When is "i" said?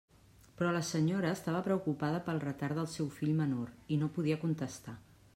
3.97-3.99